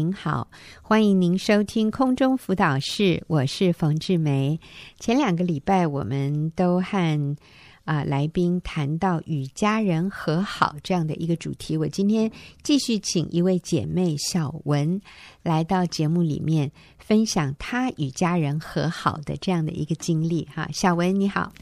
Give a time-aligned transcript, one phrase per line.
[0.00, 0.48] 您好，
[0.80, 4.58] 欢迎您收听空中辅导室，我是冯志梅。
[4.98, 7.36] 前两个礼拜，我们都和
[7.84, 11.76] 啊、呃、来宾谈到与家人和好这样的一个主题。
[11.76, 12.32] 我今天
[12.62, 14.98] 继续请一位姐妹小文
[15.42, 20.48] 来到节目里面，分享她与家人和好的这样的一个经历。
[20.54, 21.52] 哈，小文你好，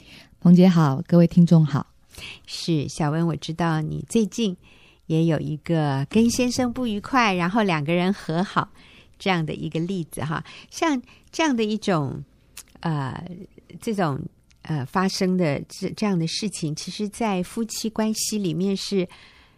[0.41, 1.89] 冯姐好，各位听众好。
[2.47, 4.57] 是小文，我知道你最近。
[5.09, 8.71] 也有一个跟先生不愉快，然后两个人和好
[9.19, 11.01] 这样的一个例子哈，像
[11.33, 12.23] 这样的一种
[12.81, 13.25] 呃
[13.81, 14.21] 这种
[14.63, 19.09] 呃发生的这这样的事情，其实，在夫妻关系里面是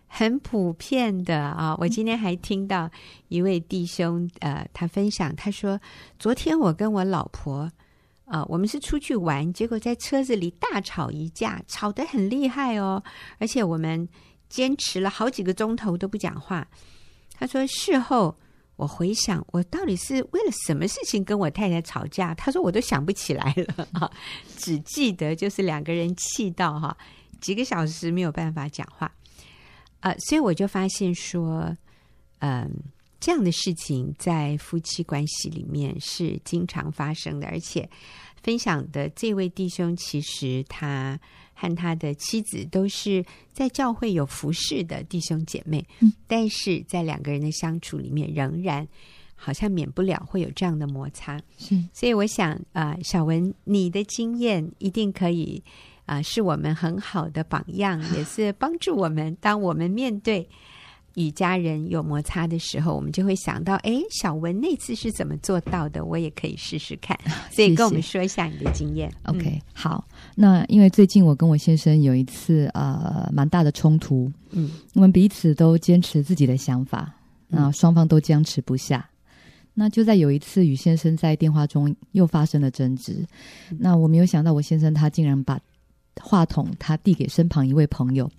[0.07, 1.77] 很普遍的啊。
[1.81, 2.89] 我今天还听到
[3.27, 5.81] 一位弟兄呃，他分享，他说
[6.17, 7.63] 昨天我跟我老婆
[8.25, 13.03] 啊、呃，我们是出去玩，结果在车子里大吵一架，吵得很厉害哦，
[13.39, 14.09] 而且我们。
[14.51, 16.69] 坚持了好几个钟头都不讲话。
[17.39, 18.37] 他说：“事后
[18.77, 24.13] 我回想，我到底是为了什么事情跟我太太吵架？”他说：“我都想不起来了，
[24.59, 26.95] 只记得就是两个人气到哈
[27.41, 29.11] 几个小时没有办法讲话。
[30.01, 31.75] 啊，所以我就发现说，
[32.41, 32.71] 嗯，
[33.21, 37.89] 这样的事情在夫妻关系里面是经常发生的，而且
[38.43, 41.21] 分享的这位弟兄其实他。”
[41.61, 48.89] 和他的妻子都是在教会有服侍的弟兄姐妹，嗯，但是在两个人的相处里面，仍然
[49.35, 51.39] 好像免不了会有这样的摩擦。
[51.59, 55.63] 是，所以我想啊，呃，小文，你的经验一定可以
[56.07, 60.49] 啊，呃，是我们很好的榜样，也是帮助我们，当我们面对。
[61.15, 66.05] 与家人有摩擦的时候，我们就会想到，哎，小文那次是怎么做到的？
[66.05, 67.19] 我也可以试试看。
[67.51, 69.11] 所以跟我们说一下你的经验。
[69.11, 69.39] 谢谢。
[69.39, 70.07] OK，好。
[70.35, 77.13] 那因为最近我跟我先生有一次呃蛮大的冲突，嗯，我们彼此都坚持自己的想法，
[77.49, 79.09] 那双方都僵持不下。
[79.73, 83.25] 那就在有一次与先生在电话中又发生了争执，
[83.79, 85.59] 那我没有想到我先生他竟然把
[86.21, 88.31] 话筒他递给身旁一位朋友。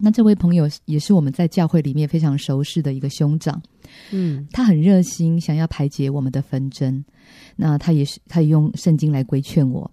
[0.00, 3.60] 那这位朋友也是我们在教会里面非常熟识的一个兄长，
[4.10, 7.04] 嗯，他很热心，想要排解我们的纷争。
[7.56, 9.90] 那他也是，他也用圣经来规劝我，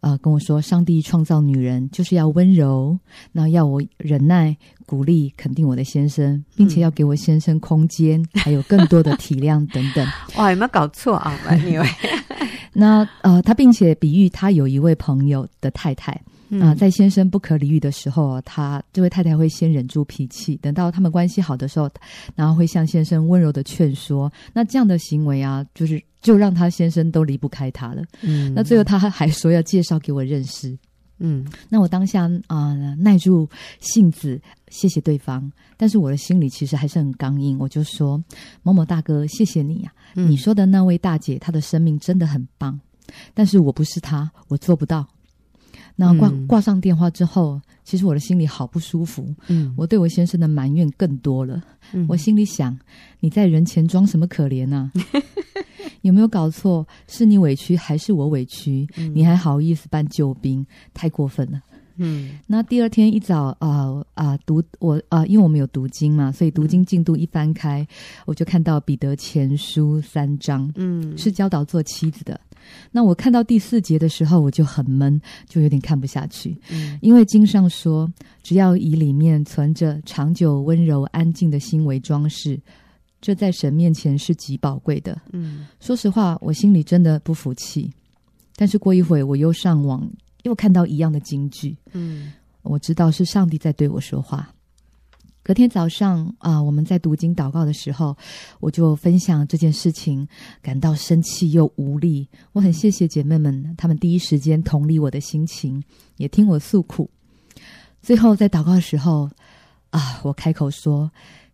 [0.00, 2.98] 啊、呃，跟我说，上帝创造女人就是要温柔，
[3.32, 10.06] 那要我忍耐、鼓励、肯定我的先生，并且要给我先生空间，嗯、还有更多的体谅等等。
[10.36, 11.38] 哇，有没有搞错啊？
[11.66, 11.86] 因 为
[12.72, 16.20] 那呃，他并且比喻他有一位朋友的太太。
[16.60, 21.90] 啊、呃，在先生不可理喻的时候，他这位太太会先忍住脾气，等到他们关系好的时候，
[22.34, 24.32] 然后会向先生温柔的劝说。
[24.52, 28.02] 那这样的行为啊，就是就让他先生都离不开他了。
[28.22, 30.76] 嗯，那最后他还说要介绍给我认识。
[31.18, 33.48] 嗯，那我当下啊、呃、耐住
[33.80, 37.56] 性子，谢谢对方，但是我的心里其实还是很刚硬。
[37.58, 38.22] 我就说
[38.62, 42.78] 某某大哥，谢谢你呀、啊，嗯、你说的那位大姐，她的生命真的很棒，
[43.32, 45.06] 但是我不是她，我做不到。
[45.96, 49.32] 那挂挂上电话之后，其实我的心里好不舒服。
[49.46, 51.62] 嗯，我对我先生的埋怨更多了。
[51.92, 52.76] 嗯，我心里想，
[53.20, 54.90] 你在人前装什么可怜呢？
[56.02, 56.86] 有没有搞错？
[57.06, 58.86] 是你委屈还是我委屈？
[58.96, 60.66] 嗯，你还好意思搬救兵？
[60.92, 61.62] 太过分了。
[61.96, 67.86] 嗯，那第二天一早啊啊、呃呃、读我啊、呃，因为我们有读经嘛，所以读经进度一翻开，
[68.26, 72.38] 我就看到彼得前书三章，嗯，是教导做妻子的。
[72.90, 76.56] 那我看到第四节的时候，我就很闷，就有点看不下去。
[76.70, 78.10] 嗯，因为经上说，
[78.42, 82.60] 只要以里面存着长久温柔安静的心为装饰，
[83.20, 85.20] 这在神面前是极宝贵的。
[85.32, 87.90] 嗯，说实话，我心里真的不服气。
[88.54, 90.08] 但是过一会，我又上网
[90.44, 91.76] 又看到一样的金句。
[91.92, 92.32] 嗯，
[92.62, 94.53] 我知道是上帝在对我说话。
[95.44, 98.16] 隔天早上啊、呃，我们在读经祷告的时候，
[98.60, 100.26] 我就分享这件事情，
[100.62, 102.26] 感到生气又无力。
[102.52, 105.84] 我很谢谢姐妹们，她们第一时间同理我的心情，
[106.16, 107.10] 也听我诉苦。
[108.00, 109.28] 最后在祷告的时候
[109.90, 111.10] 啊，我开口说：“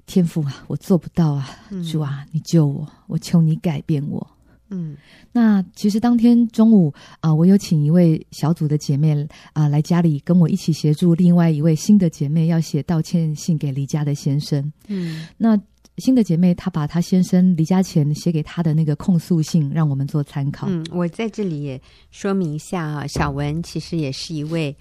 [0.07, 1.51] 天父啊，我做不到啊，
[1.91, 4.25] 主啊，你救我，我求你改变我。”
[4.73, 4.97] 嗯，
[5.33, 9.21] 那其实当天中午啊、呃，我有请一位小组的姐妹
[9.53, 14.73] 啊、呃、来家里跟我一起协助，另外一位新的姐妹要写道歉信给离家的先生。
[14.87, 15.61] 嗯，那
[15.99, 20.69] 新的姐妹她把她先生离家前写给她的那个控诉信，让我们做参考。
[20.71, 21.83] 嗯，我在这里也
[22.13, 24.75] 说明一下啊，小文其实也是一位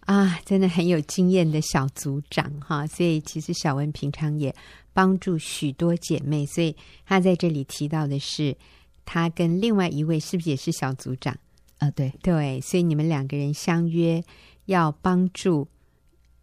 [0.00, 4.52] 啊，真的很有经验的小组长哈，所以其实小文平常也
[4.92, 6.74] 帮助许多姐妹，所以
[7.06, 8.56] 她在这里提到的是。
[9.04, 11.36] 他跟另外一位是不是也是小组长
[11.78, 11.90] 啊？
[11.92, 14.22] 对对，所以你们两个人相约
[14.66, 15.68] 要帮助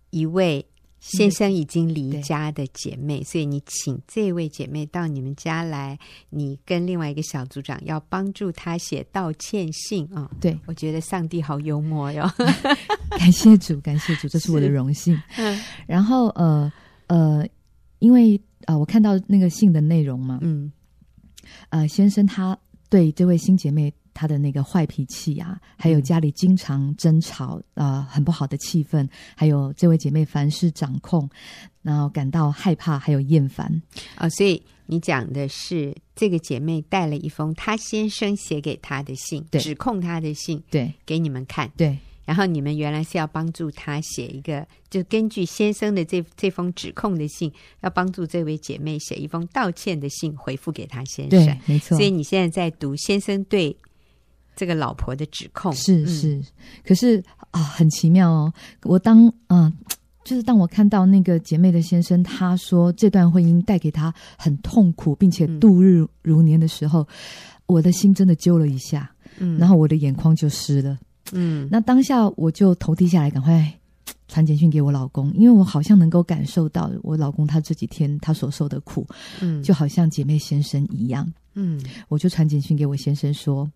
[0.09, 0.65] 一位
[0.99, 5.97] 先生已经离家的姐妹，所以你请这位姐妹到你们家来，
[6.29, 10.29] 你跟另外一个小组长要帮助她写道歉信啊。
[10.41, 12.29] 对，我觉得上帝好幽默哟，
[13.17, 15.17] 感谢主，感谢主， 这是我的荣幸。
[15.37, 15.57] 嗯，
[15.87, 16.69] 然后呃
[17.07, 17.47] 呃，
[17.99, 18.35] 因为
[18.65, 20.69] 啊、呃，我看到那个信的内容嘛，嗯，
[21.69, 22.57] 呃，先生他
[22.89, 23.93] 对这位新姐妹。
[24.11, 31.29] 她的那个坏脾气啊，还有家里经常争吵啊、呃，很不好的气氛，还有这位姐妹凡事掌控，
[31.81, 33.67] 然后感到害怕，还有厌烦
[34.15, 34.29] 啊、哦。
[34.31, 41.97] 所以你讲的是这个姐妹带了一封她先生写给她的信，对，指控她的信，对，给你们看，对。
[42.29, 51.97] 然后你们原来是要帮助他写一个，就根据先生的这这封指控的信，要帮助这位姐妹写一封道歉的信回复给他先生，对，没错。
[51.97, 53.75] 所以你现在在读先生对。
[54.55, 56.43] 这个老婆的指控是是，嗯、
[56.83, 58.53] 可是啊，很奇妙哦。
[58.83, 59.73] 我当啊、呃，
[60.25, 67.07] 就是当我看到那个姐妹的先生，他说这段婚姻带给他很痛苦，并且度日如年的时候，嗯、
[67.67, 70.99] 我的心真的揪了一下，嗯，然后我的眼眶就湿了，
[71.31, 71.67] 嗯。
[71.71, 73.71] 那当下我就头低下来，赶快
[74.27, 79.05] 传简讯给我老公，因为我好像能够感受到我老公他这几天他所受的苦，
[79.41, 81.81] 嗯，就好像姐妹先生一样，嗯。
[82.07, 83.69] 我就传简讯给我先生说。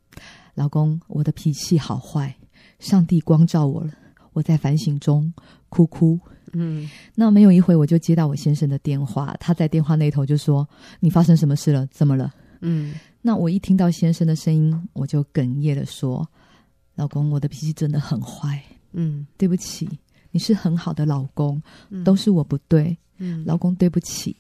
[0.56, 2.36] 老公，我的脾气好坏，
[2.78, 3.92] 上帝光照我了。
[4.34, 5.34] 我在反省中
[5.70, 6.20] 哭哭。
[6.52, 10.68] 嗯，那没有一会，我就接到我先生的电话，他在电话那头就说
[11.02, 11.88] ：“你发生什么事了？
[11.88, 16.30] 怎么了？”嗯，那我一听到先生的声音，我就哽咽的说
[16.96, 18.62] ：“老公，我的脾气真的很坏。
[18.92, 19.90] 嗯，对不起，
[20.32, 21.62] 你是很好的老公，
[22.04, 22.96] 都是我不对。
[23.18, 24.36] 嗯，老公对不起。”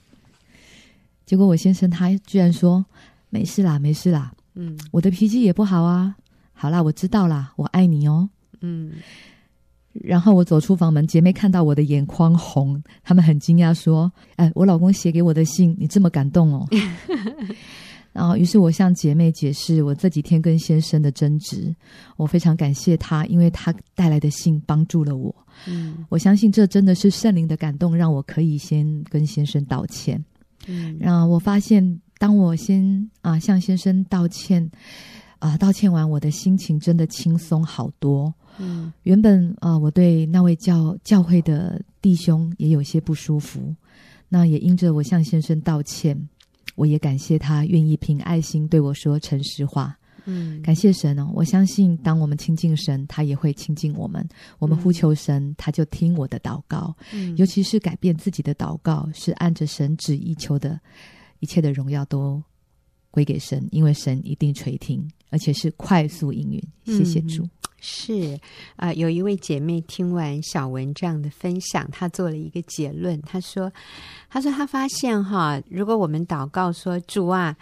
[1.26, 2.86] 结果我先生他居然说
[3.32, 6.16] ：“没事啦，没事啦。”嗯，我的脾气也不好啊。
[6.54, 8.30] 好啦，我知道啦，我爱你哦。
[8.62, 8.94] 嗯，
[9.94, 16.68] 然后我走出房门，姐妹看到我的眼眶红，他们很惊讶说：“哎，我老公写给我的信，你这么感动哦。”
[18.13, 21.75] 然后，于是我向姐妹解释我这几天跟先生的争执，
[22.15, 25.36] 我非常感谢他，因为他带来的信帮助了我。
[25.68, 30.24] 嗯，我相信这真的是圣灵的感动，让我可以先跟先生道歉。
[30.68, 32.00] 嗯，然后我发现。
[32.19, 34.71] 当我先啊向先生道歉，
[35.39, 38.33] 啊道歉完，我的心情真的轻松好多。
[38.60, 43.75] 嗯，原本啊我对那位教教会的弟兄也有些不舒服，
[44.30, 46.18] 那也因着我向先生道歉，
[46.75, 49.98] 我也感谢他愿意凭爱心对我说诚实话。
[50.25, 54.25] 嗯，感谢神哦，我相信当我们亲近神，他也会亲近我们。
[54.58, 56.96] 我们呼求神，他就听我的祷告。
[57.12, 60.80] 嗯，尤其是改变自己的祷告，是按着神旨意求的。
[61.40, 62.42] 一切的荣耀都
[63.12, 66.64] 归给神，因为神一定垂听，而且是快速应允。
[66.86, 67.44] 谢谢主。
[67.44, 67.50] 嗯、
[67.86, 68.40] 是
[68.78, 73.22] 啊、呃，有一位姐妹听完小文这样的分享，她做了一个结论。
[73.24, 73.70] 她说
[74.32, 77.58] ：“她说她发现哈，如果我们祷告说主啊，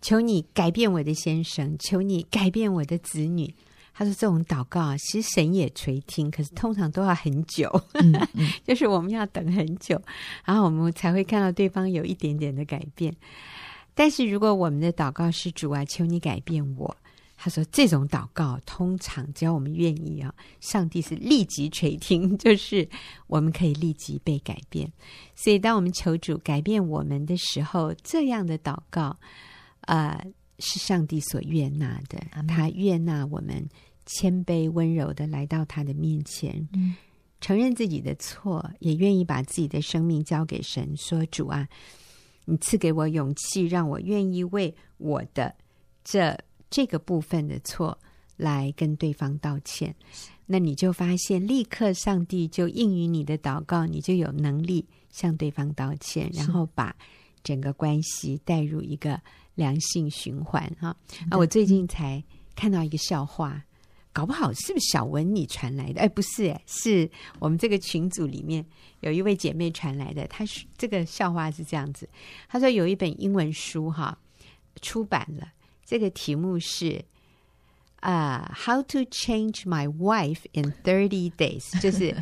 [0.00, 3.54] 求你改变我的先生，求你改变我的子女。”
[3.92, 7.70] 她说这种祷告啊，其实神也垂听，可是通常都要很久，
[8.00, 10.00] 嗯嗯、就是我们要等很久，
[10.44, 13.14] 然后我们才会看到对方有一点点的改变。
[13.94, 16.94] 但是如果我们的祷告是主啊，求你改变我，
[17.36, 22.88] 她说这种祷告通常只要我们愿意啊，上帝是立即垂听，就是
[23.26, 24.90] 我们可以立即被改变。
[25.34, 29.16] 所以当我们求主改变我们的时候，这样的祷告，
[29.82, 30.26] 呃，
[30.58, 32.18] 是上帝所悦纳的，
[32.48, 33.68] 他悦纳我们。
[34.08, 36.94] 谦卑温柔的来到他的面前，嗯、
[37.40, 41.68] 承认自己的错，也愿意把自己的生命交给神，说：“主啊，
[42.44, 45.52] 你赐给我勇气，让我愿意为我的
[46.04, 46.38] 这
[46.70, 47.98] 这个部分的错
[48.36, 49.94] 来跟对方道歉。”
[50.46, 56.94] 那你就发现，立刻上帝就应允你的祷告，你就有能力向对方道歉，然后把
[57.42, 59.20] 整个关系带入一个
[59.56, 60.70] 良性循环。
[60.78, 60.96] 哈
[61.30, 61.36] 啊！
[61.36, 62.22] 我最近才
[62.54, 63.64] 看到一个笑话。
[64.12, 66.00] 搞不好是不是小文你传来的？
[66.00, 68.64] 哎，不是，哎，是我们这个群组里面
[69.00, 70.26] 有一位姐妹传来的。
[70.28, 72.08] 她是这个笑话是这样子：
[72.48, 74.18] 她说有一本英文书哈
[74.80, 75.52] 出版了，
[75.86, 77.02] 这个题目是
[78.00, 82.14] 啊、uh,，How to change my wife in thirty days， 就是。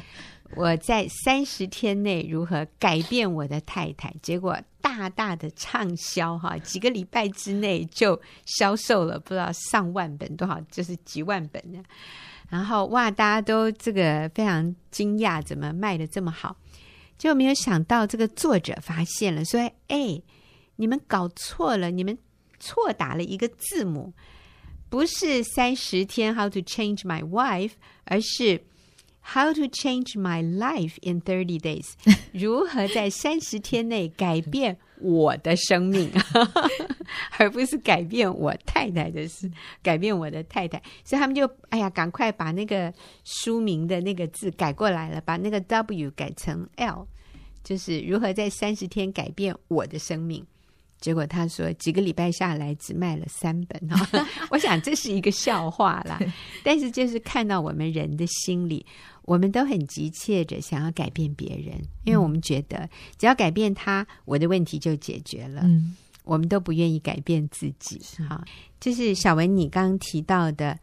[0.56, 4.14] 我在三十天内如何改变我的太太？
[4.22, 11.82] 结果大大的畅销哈，几个礼拜之内就销售了不知道上万本多少，就是几万本呢。
[12.48, 16.54] 然后哇，大家都这个非常惊讶，怎么卖的这么好？
[17.18, 20.22] 就没有想到这个作者发现了，说：“哎，
[20.76, 22.16] 你们搞错了，你们
[22.64, 24.12] 错打了一个字母，
[24.88, 27.72] 不是三十天 How to change my wife，
[28.04, 28.64] 而是。”
[29.26, 31.92] How to change my life in thirty days？
[32.32, 36.10] 如何在三十天内改变我的生命，
[37.38, 39.50] 而不是改变我太太的事，
[39.82, 40.76] 改变我的太太。
[41.04, 42.92] 所以他们就哎呀，赶快把那个
[43.24, 47.08] 书名的那个字改过来了，把那个 W 改成 L，
[47.62, 50.46] 就是如何在三十天改变我的生命。
[51.04, 56.18] 结果他说几个礼拜下来只卖了三本哈， 我想这是一个笑话啦。
[56.62, 58.86] 但是就是看到我们人的心理，
[59.24, 65.60] 我们都很急切着想要改变别人，因为我们觉得只要改变他，我的问题就解决了。
[65.64, 65.94] 嗯，
[66.24, 68.00] 我们都不愿意改变自己。
[68.26, 68.42] 哈，
[68.80, 70.78] 就是小文你刚刚提到的，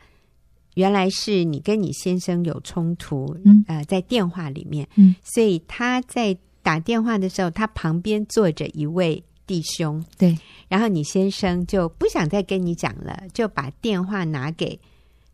[0.75, 9.24] 原来是你跟你先生有冲突，嗯，呃，在电话里面，嗯，所以他在打电话的时候，他旁边坐着一位。
[9.51, 10.34] 弟兄，对，
[10.70, 14.79] 然后你先生就不想再跟你讲了，就把电话拿给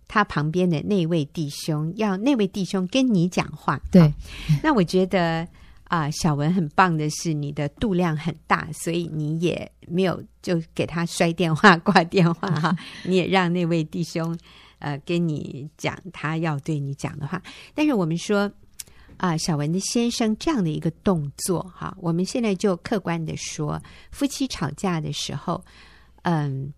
[0.08, 3.80] 他旁边的那位弟兄，要那位弟兄跟你讲话。
[3.92, 4.12] 对，
[4.64, 5.48] 那我觉得
[5.84, 14.36] 啊、呃，小文很棒的是你的度量很大，所以你也没有就给他摔电话挂电话哈， 你也让那位弟兄
[14.80, 17.40] 呃跟你讲他要对你讲的话。
[17.76, 18.52] 但是我们说。
[19.18, 23.82] 啊，小文的先生这样的一个动作，哈，我们现在就客观的说，
[24.12, 25.64] 夫妻吵架的时候，
[26.22, 26.72] 嗯，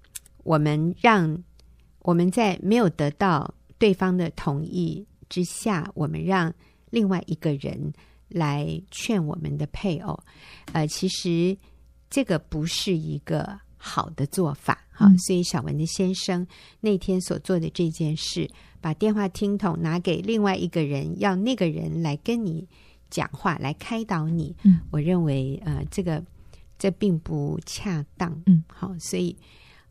[0.43, 1.43] 我们让
[1.99, 6.53] 我们在没有得到对方的同意之下，我们让
[6.89, 7.93] 另外一个人
[8.29, 10.17] 来劝我们的配偶，
[10.71, 11.55] 呃，其实
[12.09, 16.45] 这个不是一个好的做法，哈，嗯，所以小文的先生
[16.81, 18.47] 那天所做的这件事。
[18.81, 22.65] 把电话听筒拿给另外一个人，要那个人来跟你
[23.09, 24.55] 讲话，来开导你。
[24.63, 26.23] 嗯，我认为呃，这个
[26.77, 28.41] 这并不恰当。
[28.45, 29.35] 嗯，好，所以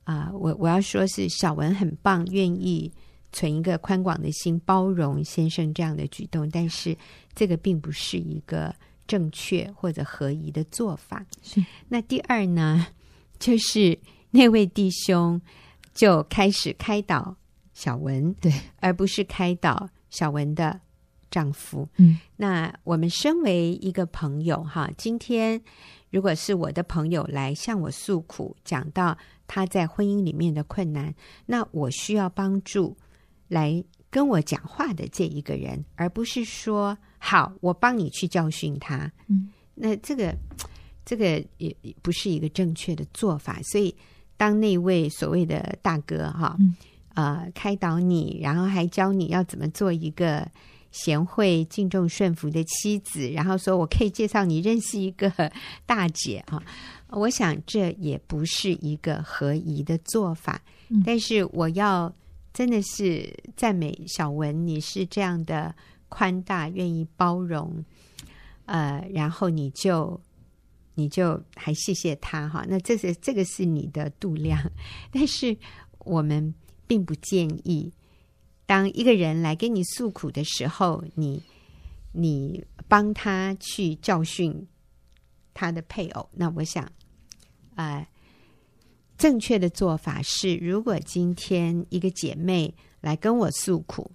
[0.05, 2.91] 啊、呃，我我要说是小文很棒，愿意
[3.31, 6.97] 存一个宽广的心，包容先生这样的举动，但是
[7.35, 8.75] 这个并不是一个
[9.07, 11.27] 正确或者合宜的做法。
[11.43, 11.63] 是。
[11.89, 12.87] 那第二呢，
[13.39, 13.99] 就是
[14.31, 15.41] 那位弟兄
[15.95, 17.37] 就开始开导。
[17.75, 20.81] 小文对，而不是开导小文的
[21.31, 21.89] 丈夫。
[21.99, 25.63] 嗯，那我们身为一个朋友哈，今天
[26.11, 29.17] 如果是我的朋友来向我诉苦，讲到
[29.47, 31.15] 他在婚姻里面的困难，
[31.47, 32.97] 那我需要帮助
[33.47, 39.13] 来跟我讲话的这一个人，而不是说好我帮你去教训他。
[39.29, 40.35] 嗯，那这个
[41.09, 43.59] 这个也不是一个正确的做法。
[43.63, 43.95] 所以
[44.37, 46.55] 当那位所谓的大哥哈。
[46.61, 46.77] 嗯
[47.15, 50.49] 呃，开导你，然后还教你要怎么做一个
[50.93, 55.29] 贤惠、敬重、顺服的妻子，然后说我可以介绍你认识一个
[55.85, 56.63] 大姐啊。
[57.09, 60.63] 我想这也不是一个合宜的做法。
[60.91, 62.15] 嗯，但是我要
[62.55, 65.75] 真的是赞美小文，你是这样的
[66.09, 67.85] 宽大，愿意包容，
[68.67, 70.21] 呃，然后你就
[70.99, 72.67] 你就还谢谢他哈。
[72.69, 74.61] 那这是这个是你的度量，
[75.11, 75.57] 但是
[76.01, 76.53] 我们。
[76.89, 77.93] 并不建议，
[78.65, 81.43] 当一个人来跟你诉苦的时候，你
[82.13, 84.67] 你帮他去教训
[85.53, 86.27] 他的配偶。
[86.33, 86.83] 那我想，
[87.75, 88.09] 啊、呃，
[89.19, 94.11] 正确的做法是，如果今天一个姐妹来跟我诉苦，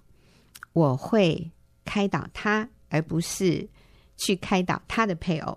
[0.72, 1.52] 我会
[1.84, 3.68] 开导她，而不是
[4.16, 5.56] 去开导她的配偶。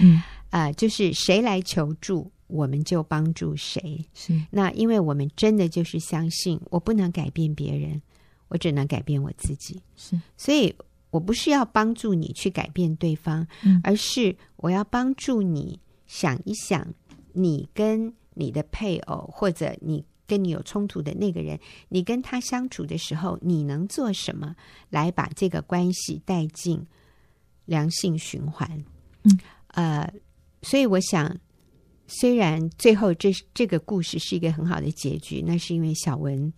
[0.00, 0.20] 嗯，
[0.52, 2.30] 啊、呃，就是谁来求助。
[2.52, 4.04] 我们就帮助谁？
[4.12, 8.02] 是那，因为我们真的就是相信，我不能改变别人，
[8.48, 9.80] 我只能改变我自己。
[9.96, 10.74] 是，所以
[11.08, 16.86] 我不是要帮助你去改变对方，嗯，而是我要帮助你想一想，
[17.32, 24.54] 你跟你的配偶，或者你跟你有冲突的那个人，你跟他相处的时候，你能做什么
[24.90, 26.86] 来把这个关系带进
[27.64, 28.84] 良性循环？
[29.22, 30.12] 嗯，呃，
[30.62, 31.38] 所以我想。
[32.08, 36.52] 虽然最后这这个故事是一个很好的结局，那是因为小文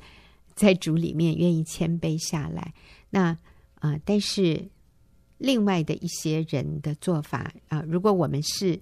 [0.57, 2.75] 在主里面愿意谦卑下来。
[3.11, 3.27] 那
[3.75, 4.69] 啊、呃，但是
[5.39, 8.81] 另外的一些人的做法啊、呃，如果我们是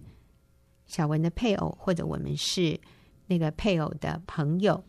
[0.87, 2.81] 小文的配偶，或者我们是
[3.26, 4.83] 那个配偶的朋友，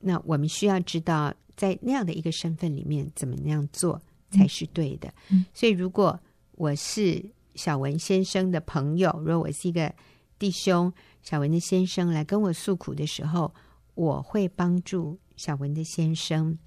[0.00, 4.00] 那我们需要知道，在那样的一个身份里面，怎么样做
[4.30, 5.12] 才是对的。
[5.30, 6.18] 嗯、所以，如果
[6.52, 7.22] 我是
[7.54, 9.92] 小文先生的朋友，如果我是一个。
[10.38, 10.92] 弟兄
[11.22, 13.54] 小文的先生来跟我诉苦的时候，
[13.94, 16.58] 我会帮助小文的先生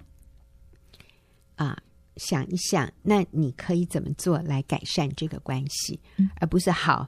[1.56, 1.76] 啊，
[2.16, 7.06] 想一想，那你可以怎么做来改善这个关系，嗯、而不是好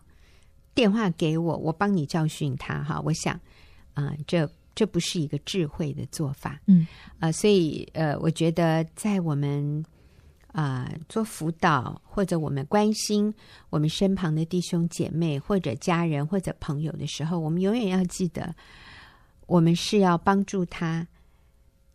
[0.74, 3.00] 电话给我，我帮你教训他哈。
[3.00, 3.40] 我想
[3.94, 6.86] 啊，这这不是一个智慧的做法，嗯
[7.18, 9.82] 啊，所以呃，我觉得在我们
[10.48, 13.32] 啊、呃、做辅导，或者我们关心
[13.70, 18.54] 我们身旁的弟兄姐妹，或者家人，或者朋友的时候，我们永远要记得，
[19.46, 21.06] 我们是要帮助他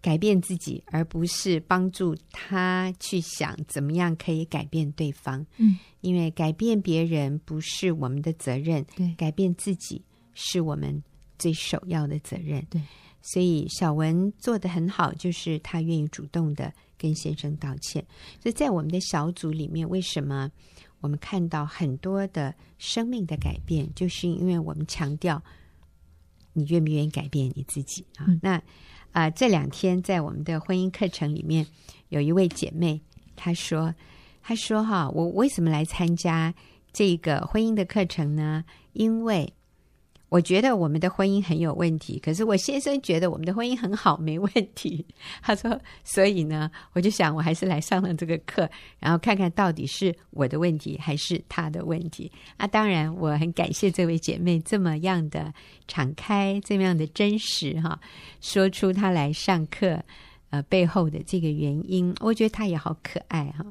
[0.01, 5.45] 改变自己，而不是帮助他去想怎么样可以改变对方。
[5.57, 11.01] 嗯，因为改变别人不是我们的责任，对，改变自己是我们
[11.39, 12.65] 最首要的责任。
[12.69, 12.81] 对。
[13.25, 18.01] 所以小文做的很好，就是他愿意主动的跟先生道歉。
[18.41, 20.49] 所以在我们的小组里面，为什么
[21.01, 25.43] 我们看到很多的生命的改变，就是因为我们强调
[26.53, 28.23] 你愿不愿意改变你自己啊？
[28.29, 28.53] 嗯、那
[29.11, 31.67] 啊、呃，这两天在我们的婚姻课程里面，
[32.07, 33.01] 有一位姐妹
[33.35, 33.93] 她说
[34.41, 36.53] ：“她说哈，我为什么来参加
[36.93, 38.63] 这个婚姻的课程呢？
[38.93, 39.53] 因为。”
[40.33, 45.05] 我觉得我们的婚姻很有问题，可是我先生觉得我们的婚姻很好，没问题。
[45.43, 52.31] 他说，所以呢，我就想我还是来上了这个课，然后看看到底是我的问题还是他的问题。
[52.57, 55.53] 啊，当然我很感谢这位姐妹这么样的
[55.87, 57.99] 敞开，这么样的真实哈，
[58.41, 60.03] 说出她来上课
[60.49, 62.11] 呃背后的这个原因。
[62.21, 63.63] 我觉得她也好可爱哈，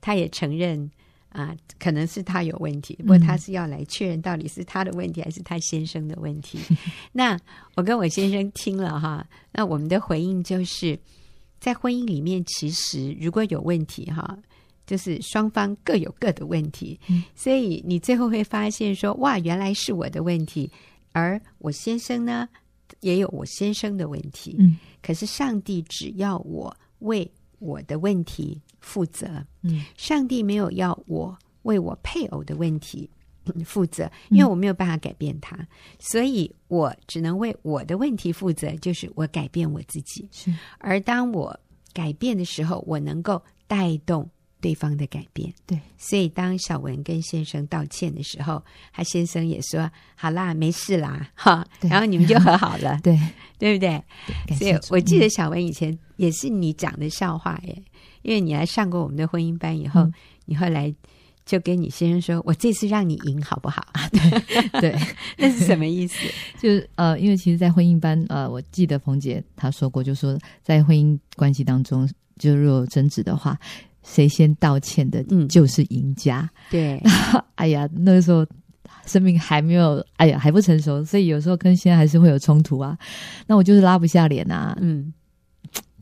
[0.00, 0.88] 她也承认。
[1.34, 6.60] 啊，可能是他有问题，不过他是要来确认到底是他的问题还是他先生的问题。
[7.10, 7.36] 那
[7.74, 10.96] 我跟我先生听了哈，那我们的回应就是
[11.58, 14.38] 在婚姻里面，其实如果有问题哈，
[14.86, 17.00] 就是双方各有各的问题，
[17.34, 20.70] 所以你最后会发现说，哇，原来是我的问题，
[21.10, 22.48] 而我先生呢
[23.00, 24.54] 也有我先生的问题。
[24.60, 29.26] 嗯，可是上帝只要我为我的问题负责，
[29.62, 33.08] 嗯，上帝没有要我为我配偶的问题
[33.64, 35.66] 负责，因为我没有办法改变他，嗯，
[35.98, 40.28] 所以我只能为我的问题负责，就是我改变我自己。
[40.30, 41.58] 是，而当我
[41.92, 44.28] 改变的时候，我能够带动
[44.60, 45.52] 对方的改变。
[45.66, 48.62] 对，所以当小文跟先生道歉的时候，
[48.92, 53.18] 他先生也说：“好啦，没事啦，哈。”然后你们就和好了， 对，
[53.58, 54.02] 对不对？
[54.46, 57.82] 对，所以我记得小文以前也是你讲的笑话耶。
[58.24, 60.12] 因为你来上过我们的婚姻班以后，嗯、
[60.46, 60.92] 你后来
[61.46, 64.98] 就跟你先生说：“我这次让你赢，好不好？”对 对，
[65.36, 66.16] 那是什么意思？
[66.58, 72.08] 就是呃，因为其实，在婚姻班呃，我记得冯姐她说过，就说在婚姻关系当中，
[72.38, 73.58] 就如果有争执的话，
[74.02, 76.40] 谁先道歉的，就是赢家。
[76.40, 77.02] 嗯、对，
[77.56, 78.46] 哎呀，那个时候
[79.04, 82.96] 生命还没有，哎呀，还不成熟，所以有时候跟现在还是会有冲突啊。
[83.46, 85.12] 那我就是拉不下脸啊，嗯。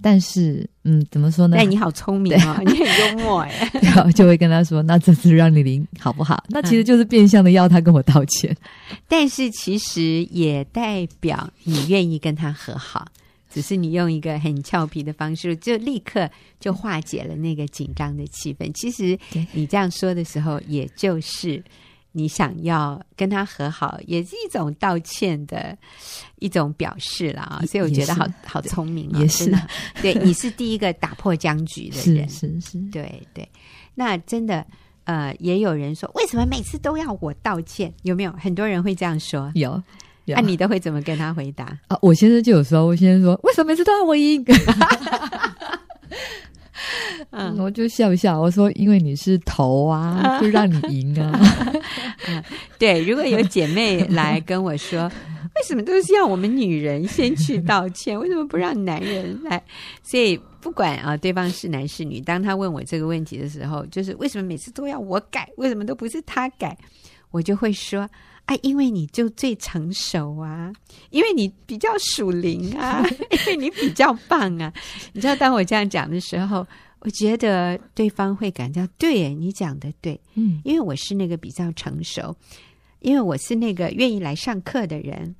[0.03, 1.57] 但是，嗯，怎么说呢？
[1.57, 2.87] 哎，你好聪明啊、哦，你很
[3.17, 3.71] 幽默哎。
[3.81, 8.51] 然后就会跟他说：“那这次让你赢好不好？”那其实就是变相的要他跟我道歉。
[8.91, 13.07] 嗯、但是其实也代表你愿意跟他和好，
[13.49, 18.71] 只是你用一个很俏皮的方式，就立刻就化解了那个紧张的气氛。
[18.75, 19.19] 其实
[19.53, 21.63] 你这样说的时候，也就是。
[22.13, 25.77] 你想要跟他和好，也是一种道歉的
[26.39, 29.69] 一种表示了啊，所以我觉得好好聪明啊，也是真的，
[30.03, 33.49] 对， 你是第一个打破僵局的人，是是是，对对。
[33.95, 34.67] 那真的，
[35.05, 37.93] 呃，也有人说，为什么每次都要我道歉？
[38.03, 39.51] 有没有很多人会这样说？
[39.55, 39.83] 有，
[40.27, 41.79] 那、啊、你都会怎么跟他回答？
[41.89, 44.45] 啊，我先生就有说，我先生说，为什么每次都要我赢？
[47.31, 51.39] 嗯，我就笑一笑，我说：“因为你是头啊，就让你赢啊。
[52.29, 52.43] 嗯
[52.79, 55.05] ”对，如果有姐妹来跟我说，
[55.57, 58.19] 为什么都是要我们女人先去道歉？
[58.19, 59.63] 为什么不让男人来？
[60.03, 65.49] 所以不管啊，对方是男是女，当他问我这个问题的时候，就是为什么每次都要我改？
[65.57, 66.77] 为什么都不是他改？
[67.31, 68.09] 我就会说
[68.47, 70.73] ：“啊，因为你就最成熟啊，
[71.11, 74.73] 因为你比较属灵啊， 因为你比较棒啊。”
[75.13, 76.67] 你知道，当我这样讲的时候。
[77.05, 82.33] 我觉得对方会感到对，你讲的对，嗯，因为我是那个比较成熟，
[83.01, 85.35] 因为我是那个愿意来上课的人，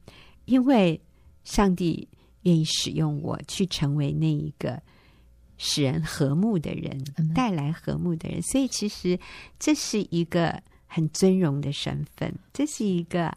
[0.47, 1.01] 因为
[1.45, 2.09] 上帝
[2.41, 4.83] 愿意使用我去成为那一个
[5.57, 7.01] 使人和睦的人，
[7.33, 9.17] 带来和睦的人，所以其实
[9.61, 10.61] 这是一个
[10.95, 13.35] 很尊荣的身份，这是一个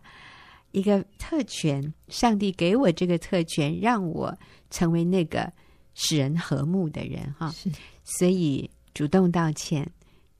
[0.71, 4.37] 一个特权，上帝给我这个特权，让我
[4.69, 5.49] 成为那个
[5.93, 7.55] 使人和睦的人，哈。
[8.03, 9.89] 所以，主动道歉，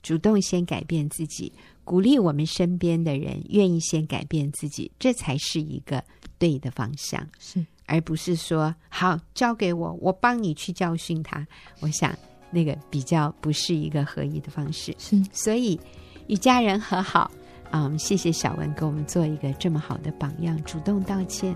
[0.04, 1.54] 主动先改变自己，
[1.86, 6.04] 鼓励我们身边的人愿意先改变自己，这才是一个
[6.38, 7.25] 对的方向。
[7.39, 11.47] 是，而不是说好交给我，我帮你去教训他。
[11.80, 12.13] 我想
[12.51, 14.93] 那个比较不是一个合一的方式。
[14.99, 15.80] 是，所以
[16.28, 17.30] 与家人和好，
[17.72, 21.56] 嗯，谢谢小文给我们做一个这么好的榜样，主动道歉，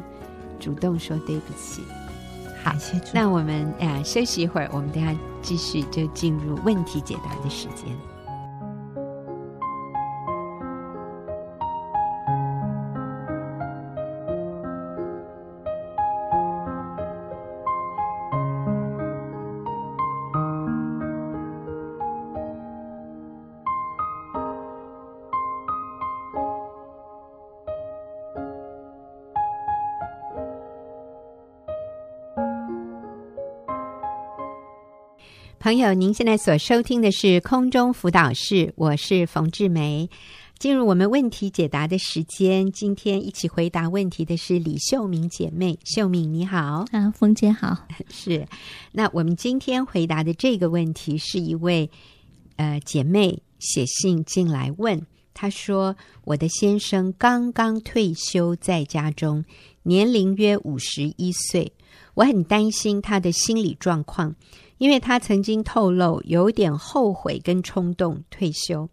[0.59, 1.81] 主动说对不起。
[2.63, 2.73] 好，
[3.13, 7.95] 那我们呃休息一会儿，我们等下继续就进入问题解答的时间。
[35.69, 40.09] 朋友，您现在所收听的是空中辅导室，我是冯志梅。
[40.57, 45.77] 进入我们问题解答的时间，今天一起回答问题的是李秀敏姐妹。
[45.85, 47.85] 秀敏你好，啊，冯姐好。
[48.09, 48.47] 是，
[48.93, 51.91] 那我们今天回答的这个问题是一位
[52.55, 55.05] 呃姐妹写信进来问，
[55.35, 59.45] 她说：“我的先生刚刚退休，在家中，
[59.83, 61.71] 年龄约五十一岁，
[62.15, 64.35] 我很担心他的心理状况。”
[64.79, 68.89] 因为他曾经透露有点后悔跟冲动退休，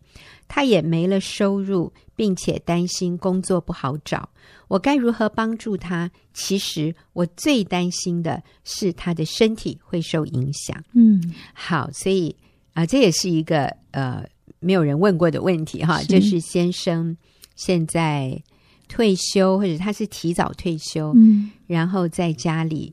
[0.46, 4.28] 他也没了收入，并且担心工作不好找。
[4.68, 6.10] 我该如何帮助他？
[6.34, 10.76] 其实我最担心的是他的身体会受影响。
[10.92, 11.22] 嗯，
[11.54, 12.34] 好，所以
[12.72, 14.24] 啊、呃，这也是一个呃
[14.58, 17.16] 没有人问过的问题哈，就是先生
[17.54, 18.42] 现在
[18.88, 22.92] 退休，或者他是提早退休，嗯，然后在家里。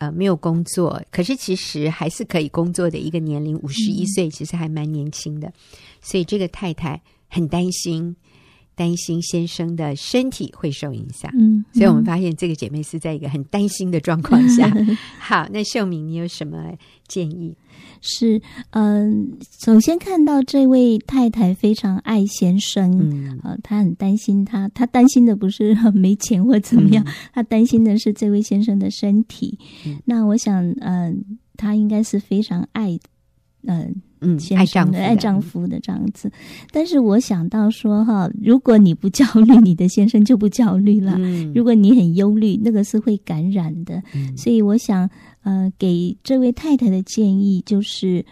[0.00, 5.52] 呃，没有工作，可是其实还是可以工作的一个年龄，五十一岁，其实还蛮年轻的，
[6.00, 8.16] 所以这个太太很担心。
[8.80, 14.72] 担心先生的身体会受影响，嗯，所以我们发现这个姐妹是在一个很担心的状况下。
[14.74, 16.56] 嗯、 好，那秀敏，你有什么
[17.06, 17.54] 建议？
[18.00, 18.40] 是，
[18.70, 29.58] 嗯、呃，首先看到这位太太非常爱先生，嗯，呃，她很担心他，她担心的不是没钱或怎么样，嗯、她担心的是这位先生的身体。
[29.84, 31.14] 嗯、那我想，嗯、呃，
[31.58, 32.98] 她应该是非常爱，
[33.64, 33.90] 嗯、呃。
[34.20, 36.30] 嗯，爱丈夫，爱丈夫的这样子，
[36.70, 41.14] 但是我想到说哈，如果你不焦虑，你的先生就不焦虑了。
[41.18, 44.02] 嗯，如果你很忧虑，那个是会感染的。
[44.14, 45.08] 嗯，所以我想，
[45.42, 48.24] 呃，给这位太太的建议就是，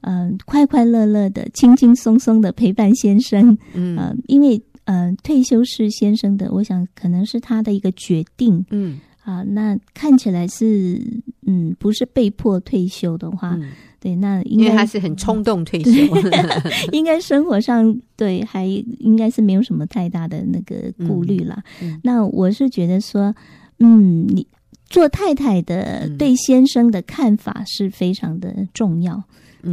[0.00, 3.56] 嗯、呃，快快乐乐的、轻轻松松的陪伴先生。
[3.72, 8.64] 嗯，呃，因为呃，退休是先生的，我想可能是他的一个决定。
[8.70, 11.00] 嗯，啊、呃，那看起来是，
[11.46, 13.54] 嗯，不是被迫退休的话。
[13.60, 13.70] 嗯
[14.06, 15.90] 对，那因为他是很冲动退休，
[16.92, 18.64] 应该生活上对还
[19.00, 21.60] 应该是没有什么太大的那个顾虑了。
[21.82, 23.34] 嗯嗯、那我是觉得说，
[23.80, 24.46] 嗯，你
[24.88, 29.16] 做太太的对先生的看法是非常的重要。
[29.16, 29.24] 嗯、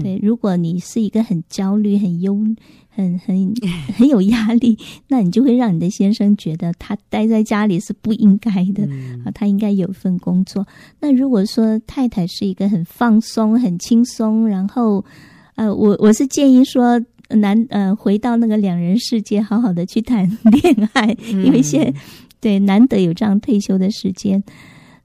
[0.01, 2.37] 对，如果你是一个很焦虑、很忧。
[2.95, 3.51] 很很
[3.97, 4.77] 很有压力，
[5.09, 8.87] 那你就会让你的先生觉得他待在家里是不应该的
[9.25, 10.63] 啊，他应该有份工作。
[10.99, 15.03] 那如果说太太是一个很放松、很轻松，然后
[15.55, 20.29] 呃，我我是建议说男呃回到那个两人世界，好好的去谈
[20.61, 21.91] 恋爱，因为现
[22.39, 24.43] 对难得有这样退休的时间。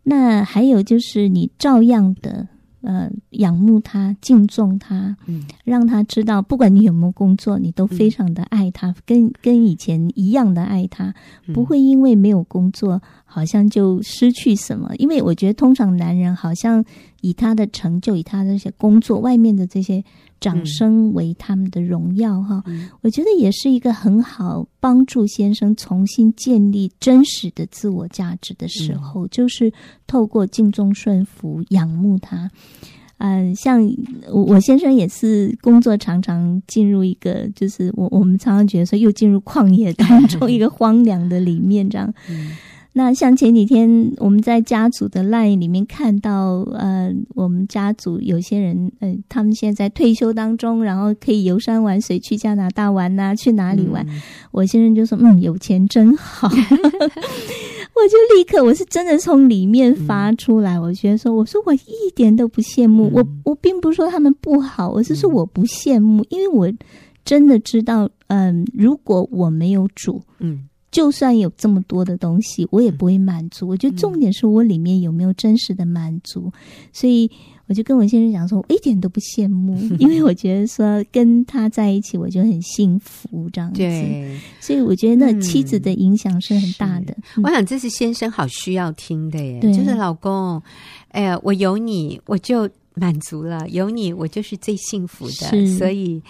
[0.03, 2.49] 那还有就是你照样的。
[2.83, 11.13] 呃，仰慕他，敬重他，嗯，让他知道，不管你有没有工作，你都非常的爱他，嗯、跟跟以前一样的爱他，
[11.53, 14.91] 不会因为没有工作，好像就失去什么。
[14.99, 16.85] 因为我觉得，通常男人好像
[17.21, 20.05] 以他的成就，以他的这些工作，外面的这些。
[20.41, 29.73] 掌声为他们的荣耀哈，嗯、我觉得也是一个很好帮助先生重新建立真实的自我价值的时候，嗯、就是
[30.07, 32.51] 透过敬重顺服、仰慕他。
[33.19, 33.81] 嗯、呃，像
[34.33, 42.15] 我先生也是工作常常进入一个，就是我我们常常觉得说又进入旷野当中 一个荒凉的里面这样。
[42.31, 42.53] 嗯
[42.99, 54.05] 那像前几天我们在家族的 LINE 里面看到，呃，我们家族有些人，呃，他们现在退休当中，然后可以游山玩水，去加拿大玩呐、啊，去哪里玩？
[54.09, 56.49] 嗯、我先生就说：“嗯，有钱真好。
[57.95, 66.69] ”我就立刻，我是真的从里面发出来，嗯、我觉得说，我说我一点都不羡慕，嗯、我我并不是说他们不好，我是说我不羡慕，嗯、因为我
[67.25, 70.65] 真的知道，嗯、呃，如果我没有主，嗯。
[70.99, 73.69] 就算有这么多的东西，我也不会满足。
[73.69, 76.53] 我觉得重点是我里面有没有真实的满足。
[76.93, 77.31] 所以
[77.69, 83.79] 我就跟我先生讲说，我一点都不羡慕， 因为我觉得说跟他在一起，我就很幸福这样子。
[83.79, 87.17] 对，所以我觉得那妻子的影响是很大的。
[87.45, 90.61] 我想这是先生好需要听的耶，就是老公，
[91.11, 96.21] 哎呀，我有你我就满足了，有你我就是最幸福的，所以。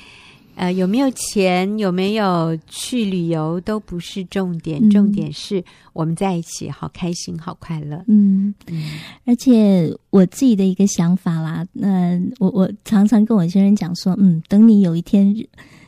[0.58, 8.04] 呃，有没有钱，有没有去旅游，都不是重点，嗯、重点是我们在一起好开心，好快乐。
[8.08, 8.90] 嗯嗯。
[9.24, 15.34] 而且我自己的一个想法啦，那我我常常跟我先生讲说，嗯，等你有一天。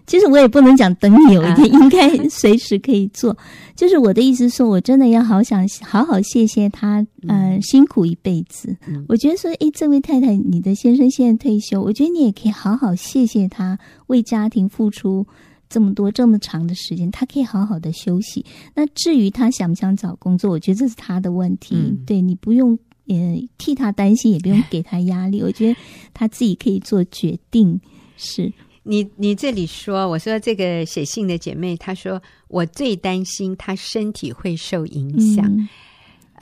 [0.07, 3.37] 其实我也不能讲等你有一天，应该随时可以做。
[3.77, 8.77] 就是我的意思说，我真的要好想好好谢谢他，嗯、呃，辛苦一辈子。
[9.09, 15.27] 我觉得说，诶，这位太太，你的先生现在退休，我觉得你也可以好好谢谢他，为家庭付出
[15.69, 18.45] 这么多这么长的时间，他可以好好的休息。
[18.75, 21.77] 那至于他想不想找工作，我觉得这是他的问题。
[21.77, 23.17] 嗯、对，你不用呃
[23.57, 25.41] 替他担心，也不用 给他压力。
[25.41, 25.81] 我觉得
[26.13, 27.81] 他自己可以做决定。
[28.17, 28.53] 是。
[28.83, 35.45] 你你这里说，我说这个写信的姐妹，她说我最担心她身体会受影响。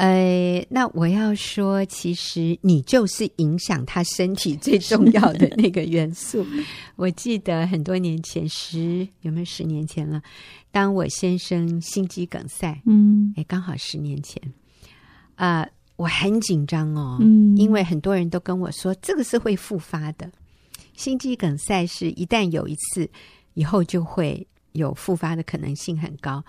[0.01, 6.46] 嗯、呃，那我要说，其实你就是影响她身体最重要的那个元素。
[6.94, 10.22] 我记得很多年前，十有没有十年前了？
[10.70, 14.40] 当我先生心肌梗塞，嗯，哎，刚好十年前，
[15.35, 20.31] 啊、呃，我很紧张哦，嗯，因为很多人都跟我说，这个是会复发的。
[20.98, 23.08] 心肌梗塞是一旦有一次
[23.54, 26.42] 以后就会有复发的可能性很高，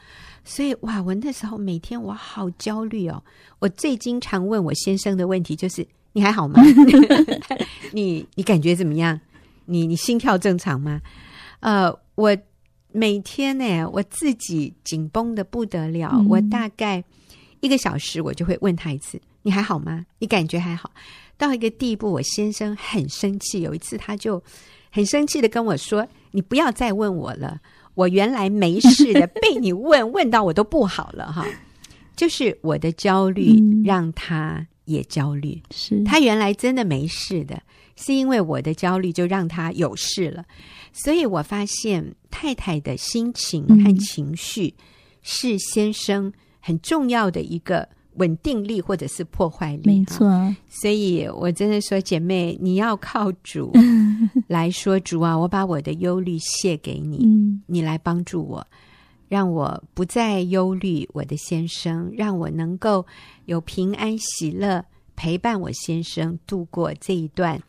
[0.44, 3.24] 所以哇，我那时候每天我好焦虑哦。
[3.60, 6.60] 我最经常问我先生的问题就是：你还好吗？
[7.94, 9.22] 你你感觉怎么样？
[9.66, 11.00] 你你心跳正常吗？
[11.60, 12.36] 呃，我
[12.92, 17.04] 每天呢，我自己紧绷的不得了，嗯、我大概
[17.60, 20.08] 一个小时我就会问他一次：你还好吗？
[20.18, 20.92] 你感觉还好？
[21.40, 23.62] 到一个地步，我先生很生气。
[23.62, 24.44] 有一次，他就
[24.92, 27.62] 很生气的跟我说：“你不要再问我了，
[27.96, 31.48] 我原来没事的， 被你问问到我都不好了。”哈，
[32.18, 35.62] 就是我的焦虑让他也焦虑。
[35.72, 37.64] 是他原来真的没事的，
[37.96, 40.44] 是因为我的焦虑就让他有事了。
[40.92, 44.76] 所以我发现太太的心情和情绪
[45.22, 47.88] 是先生很重要的一个。
[48.20, 50.56] 稳定力或者是破坏力，没错、啊。
[50.70, 53.74] 所以我真的说，姐妹，你要靠主
[54.48, 58.66] 来说，主啊，我把我的忧虑卸给你，嗯、你来帮助我，
[59.28, 63.06] 让我不再忧虑我的先生，让我能够
[63.46, 67.62] 有平安喜乐陪伴我先生度过这一段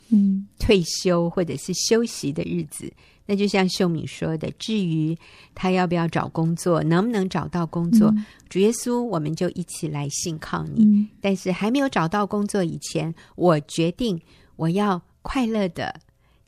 [0.58, 2.92] 退休或者是休息的日子。
[3.30, 5.16] 那就像秀敏说的，至于
[5.54, 10.84] 他要不要找工作，能不能找到工作，嗯、主耶稣，我们就一起来信靠你。
[10.84, 14.20] 嗯、但是还没有找到工作以前，我决定
[14.56, 15.94] 我要快乐的、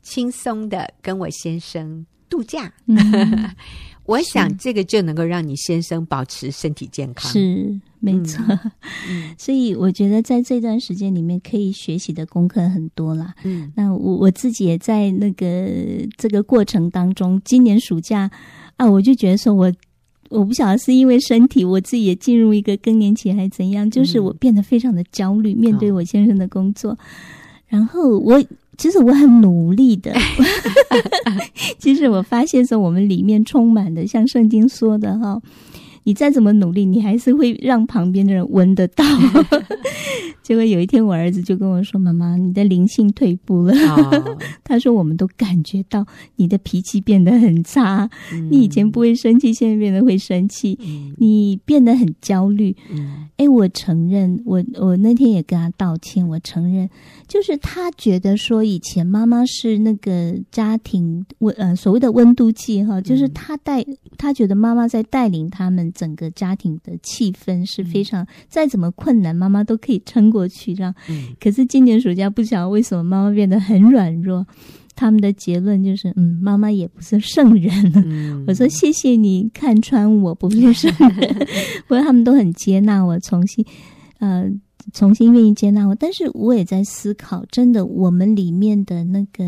[0.01, 2.73] 轻松的跟我先生度假。
[2.87, 2.97] 嗯
[4.05, 8.43] 我想这个就能够让你先生保持身体健康，是没错。
[9.09, 13.33] 嗯、 所以我觉得在这段时间里面可以学习的功课很多啦。
[13.45, 15.69] 嗯，那我我自己也在那个
[16.17, 18.29] 这个过程当中，今年暑假
[18.75, 19.71] 啊，我就觉得说我
[20.27, 26.97] 我不晓得是因为身体，我自己也进入一个更年期还是怎样，就是我变得非常的焦虑，面对我先生的工作，哦、
[27.67, 28.43] 然后我。
[28.77, 30.13] 其实我很努力的，
[31.77, 35.41] 其实我发现说我们里面充满的，像圣经说的哈。
[36.03, 39.03] 你再怎么努力，你还是会让旁边的人闻得到。
[40.43, 43.73] 结果有一天，我儿子就跟我说：“妈妈，你的灵性退步了。
[43.73, 48.09] Oh.” 他说：“我们都感觉到你的脾气变得很差。
[48.29, 48.49] Mm.
[48.49, 50.77] 你以前不会生气，现在变得会生气。
[50.81, 51.13] Mm.
[51.17, 52.75] 你变得很焦虑。”
[53.37, 56.27] 哎，我承认，我我那天也跟他道歉。
[56.27, 56.89] 我承认，
[57.25, 63.83] 就是他觉得说以前妈妈是那个家庭温呃所谓的温度计哈，就是他带
[64.17, 65.92] 他觉得妈妈在带领他们。
[65.93, 70.73] 整个家庭的气氛是非常，嗯、再怎么困难，妈妈都可以撑过去。
[70.75, 74.45] 这样，嗯、可是今年暑假不晓得为什么妈妈变得很软弱。
[74.95, 77.73] 他们的结论就是，嗯，妈妈也不是圣人。
[77.95, 81.47] 嗯、 我说谢谢你看穿我不是圣人，
[81.87, 83.65] 不过他们都很接纳我，重新
[84.19, 84.47] 呃
[84.93, 85.95] 重新愿意接纳我。
[85.95, 89.43] 但是我也在思考，真的我们里面的那个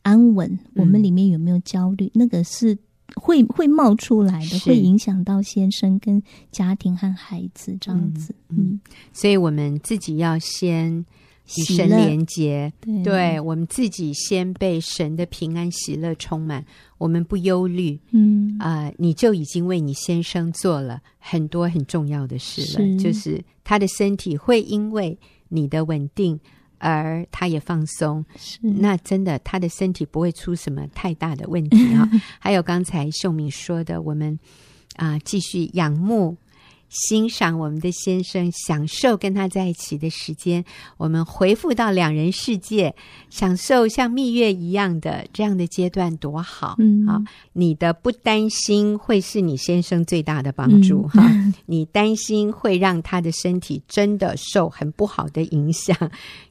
[0.00, 2.10] 安稳，嗯、我们里面有没有焦虑？
[2.14, 2.78] 那个是。
[3.14, 8.34] 会会冒出来的，是会影响到先生跟家庭和孩子这样子。
[8.48, 8.80] 嗯，嗯，
[9.12, 11.04] 所以我们自己要先
[11.56, 16.64] 与神连接，对，对，我们自己先被神的平安喜乐充满，
[16.98, 17.98] 我们不忧虑。
[18.10, 25.16] 嗯啊、呃，你就已经为你先生做了很多很重要的事了，是就是他的身体会因为
[25.48, 26.38] 你的稳定。
[26.86, 32.08] 而他也放松，是那真的他的身体不会出什么太大的问题啊。
[32.38, 34.38] 还有刚才秀敏说的，我们
[34.94, 36.36] 啊、呃、继续仰慕
[36.88, 40.64] 欣赏我们的先生，享受跟他在一起的时间。
[40.96, 42.94] 我们回复到两人世界，
[43.28, 46.76] 享受像蜜月一样的这样的阶段，多好！
[46.78, 47.20] 嗯，好，
[47.52, 51.52] 你的不担心会是你先生最大的帮助 哈、嗯。
[51.66, 55.96] 你担心会让他的身体真的受很不好的影响，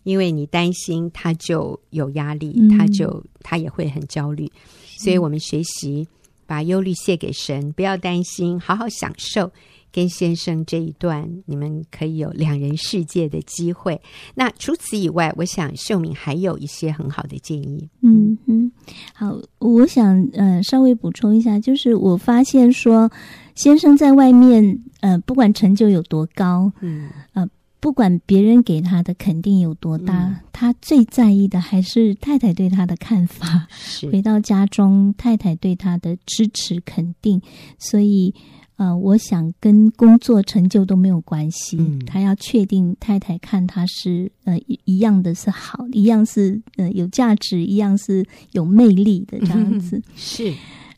[0.03, 4.51] 因为你担心他就有压力，嗯、他就他也会很焦虑。
[4.99, 6.07] 所以我们学习
[6.45, 9.51] 把忧虑卸给神，不要担心，好好享受。
[9.95, 14.01] 跟先生这一段，你们可以有两人世界的机会。
[14.33, 17.87] 那除此以外，我想秀敏还有一些很好的建议。
[18.01, 18.69] 嗯嗯，
[19.13, 23.09] 好，我想呃稍微补充一下，就是我发现说，
[23.55, 27.47] 先生在外面呃不管成就有多高，嗯呃
[27.79, 33.65] 不管别人给他的肯定有多大，嗯，他最在意的还是太太对他的看法。
[33.69, 37.41] 是回到家中，太太对他的支持肯定，
[37.79, 38.35] 所以。
[38.77, 41.77] 呃，我想跟工作成就都没有关系。
[41.77, 50.01] 嗯，他要确定太太看他是呃一一样的是好，一样是呃有价值，一样是有魅力的这样子。
[50.15, 50.53] 是。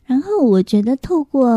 [0.06, 1.48] 然后我觉得透过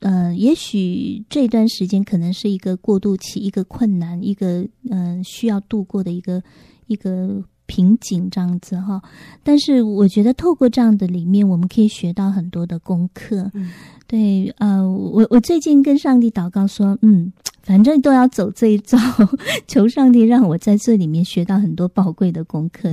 [0.00, 6.42] 呃，也许这段时间可能是一个过渡期，一个困难，一个嗯、呃、需要度过的一个
[6.86, 7.44] 一个。
[7.66, 9.00] 瓶颈这样子哈，
[9.42, 13.50] 但是我觉得透过这样的里面，我们可以学到很多的功课。
[14.06, 18.98] 对，呃，我我最近跟上帝祷告说，嗯，反正都要走这一招，
[19.66, 22.90] 求上帝让我在这里面学到很多宝贵的功课。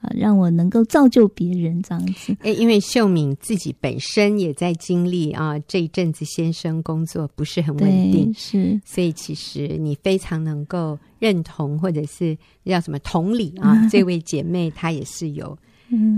[0.00, 2.36] 啊，让我能够造就别人这样子。
[2.40, 15.56] 哎，因为秀敏自己本身也在经历啊，这一阵子先生工作不是很稳定，是，所以其实你非常能够认同，或者是叫什么同理啊， 这位姐妹她也是有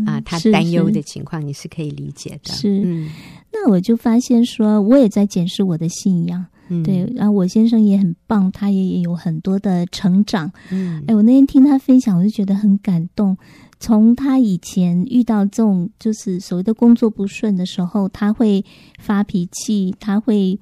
[0.07, 2.53] 啊，她担忧的情况，你是可以理解的。
[2.53, 3.11] 是，嗯，
[3.53, 6.45] 那我就发现说，我也在检视我的信仰。
[6.69, 10.51] 嗯、对，然后我先生也很棒，他也也有很多的成长。
[10.71, 13.37] 嗯，哎，我那天听他分享，我就觉得很感动。
[13.83, 18.65] 从他以前遇到这种就是所谓的工作不顺的时候，他会
[19.01, 20.57] 发脾气，他会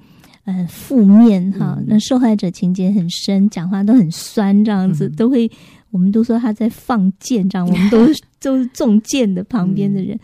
[0.45, 5.51] 呃负面哈、嗯，那受害者情节很深，讲话都很酸，这样子、嗯、都会，
[5.91, 8.07] 我们都说他在放箭，这样我们都
[8.41, 10.19] 都是中箭的旁边的人。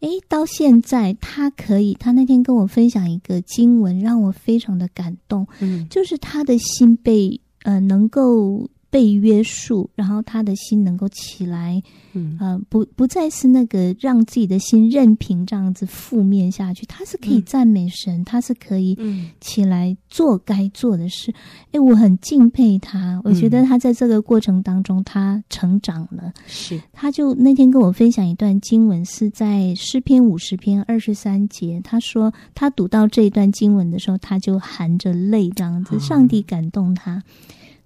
[0.00, 5.46] 诶，到现在他可以，他那天跟我分享一个经文，让我非常的感动。
[5.60, 8.66] 嗯，就是他的心被呃能够。
[8.90, 11.82] 被约束，然后他的心能够起来，
[12.14, 18.96] 嗯，呃，不不再是那个让自己的心任凭这样子负面下去，他是可以赞美神，嗯、他是可以
[19.40, 21.32] 起来做该做的事。
[21.72, 26.32] 哎，我很敬佩他，我觉得他在这个过程当中他成长了。
[26.46, 37.22] 是、嗯，他就那天跟我分享一段经文，是在诗篇五十篇二十三节，他说他读到这一段经文的时候，他就含着泪这样子，上帝感动他。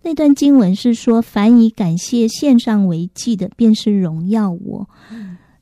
[0.03, 4.89] 那段经文是说：“凡以感谢献上为祭的，便是荣耀我。”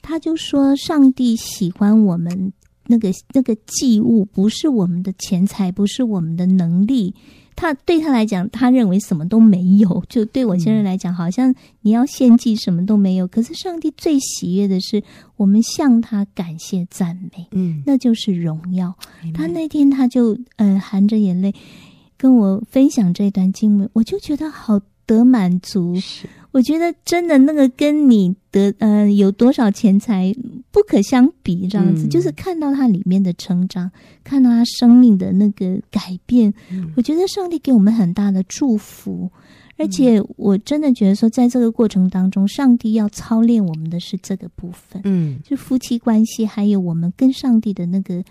[0.00, 2.53] 他就说：“上帝喜欢我们
[2.87, 7.14] 那个那个祭物，不是我们的钱财，不是我们的能力。
[7.55, 10.03] 他对他来讲，他认为什么都没有。
[10.09, 13.29] 就对我先生来讲，好像你要献祭什么都没有。
[13.29, 15.03] 可是上帝最喜悦的是
[15.37, 18.94] 我们向他感谢赞美，嗯，那就是荣耀。
[19.35, 21.55] 他那天他就呃含着眼泪。”
[22.20, 25.96] 跟我分享这段经文，我就觉得好得满足。
[26.50, 30.35] 我觉得真的那个跟你得呃有多少钱财
[30.70, 33.90] 不可相比，这样子、嗯、就是看到他里面的成长，
[34.22, 36.92] 看到他生命的那个改变、嗯。
[36.94, 39.30] 我觉得上帝给我们很大的祝福，
[39.78, 45.00] 而且我真的觉得说，在这个过程当中，上帝要操练我们的是这个部分。
[45.04, 48.22] 嗯，就夫妻关系，还有我们跟上帝的那个，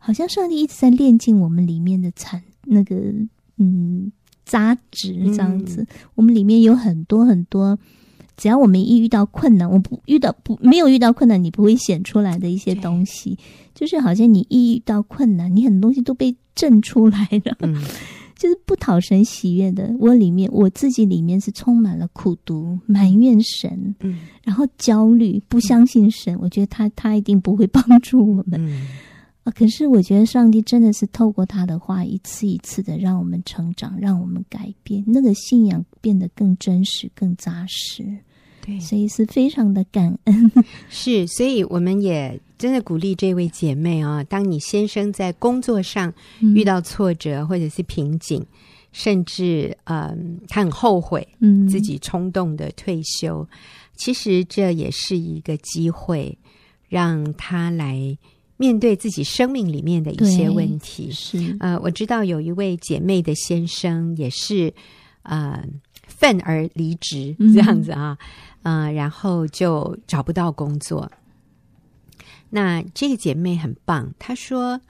[0.00, 2.96] 好像上帝一直在炼净我们里面的产那个。
[3.58, 4.12] 嗯，
[4.44, 7.78] 杂质这样子、嗯，我们里面有很多很多，
[8.36, 13.38] 只要我们一遇到困难，我不遇到不没有遇到困难，你不会显出来的一些东西，
[13.74, 17.74] 就是好像你一遇到困难，你很多东西都被震出来了，嗯、
[18.36, 19.94] 就是不讨神喜悦的。
[19.98, 28.64] 我里面我自己里面是充满了苦毒、埋怨神，嗯，然后焦虑，不相信神，嗯、我觉得他他一定不会帮助我们。
[28.64, 28.86] 嗯
[29.52, 38.04] 可是我觉得上帝真的是透过他的话，一次一次的让我们成长，让我们改变，那个信仰变得更真实、更扎实。
[38.60, 40.52] 对，所以是非常的感恩。
[40.90, 48.46] 是，所以我们也真的鼓励这位姐妹啊，当你先生在工作上遇到挫折或者是瓶颈，嗯、
[48.90, 53.58] 甚至嗯，他很后悔，嗯，自己冲动的退休，嗯、
[53.94, 56.36] 其实这也是一个机会，
[56.88, 58.18] 让他来。
[58.56, 61.10] 面对自己生命里面的一些问题。
[61.10, 64.72] 是呃，我知道有一位姐妹的先生也是
[65.22, 65.62] 呃
[66.06, 68.16] 愤而离职这样子啊，
[68.62, 71.10] 嗯、呃，然后就找不到工作。
[72.48, 74.80] 那这个姐妹很棒，她说：“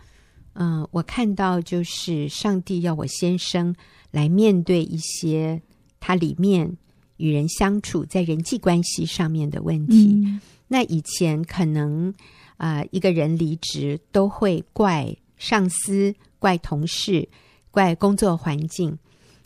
[0.55, 3.75] 嗯、呃，我看到就是上帝要我先生
[4.11, 5.61] 来面对一些
[5.99, 6.77] 他里面
[7.17, 10.13] 与人相处在人际关系上面的问题。
[10.25, 12.13] 嗯、那以前可能
[12.57, 17.29] 啊、呃，一个人离职都会怪上司、怪同事、
[17.71, 18.99] 怪工作环境，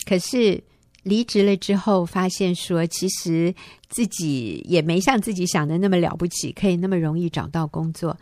[0.07, 0.63] 可是。”
[1.03, 3.55] 离职了之后，发现说其实
[3.89, 8.11] 自己也没像自己想的那么了不起，可以那么容易找到工作。
[8.11, 8.19] 啊、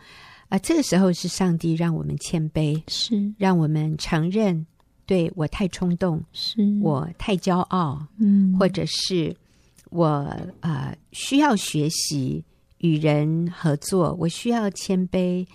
[0.51, 4.65] 呃，这个时候是上帝让我们谦卑，是让我们承认，
[5.05, 9.35] 对我太冲动，是我太骄傲，嗯，或者是
[9.89, 12.41] 我呃需要学习
[12.79, 15.47] 与人合作，我需要谦卑，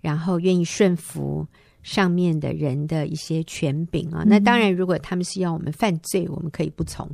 [0.00, 1.46] 然后愿意顺服。
[1.82, 7.10] 上面的人的一些权柄啊，那当然，如果他们是要我们犯罪，我们可以不从。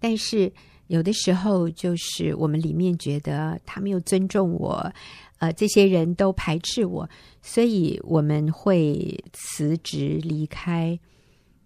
[0.00, 0.52] 但是
[0.88, 4.92] 有的时候，就是我们里面觉得他没有尊重我，
[5.38, 7.08] 呃，这些人都排斥我，
[7.42, 10.98] 所以我们会辞职离开。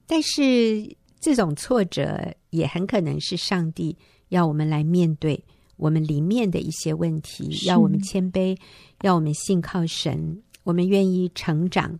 [0.06, 3.96] 但是这种挫折也很可能是上帝
[4.28, 5.42] 要我们来面对
[5.82, 8.56] 我们里面的一些问题，要我们谦卑，
[9.02, 11.98] 要我们信靠神，我们愿意成长。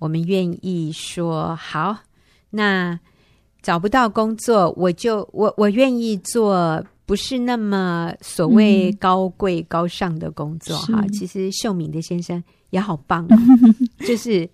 [0.00, 1.96] 我们愿意说好，
[2.50, 2.98] 那
[3.62, 11.12] 找不到工作，我就我我愿意做不是那么所谓高贵高尚的工作哈、嗯。
[11.12, 13.28] 其实秀敏的先生也好棒，
[14.04, 14.50] 就是